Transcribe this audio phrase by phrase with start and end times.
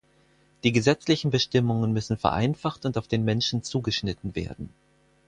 [0.63, 4.73] Die gesetzlichen Bestimmungen müssen vereinfacht und auf den Menschen zugeschnitten werden.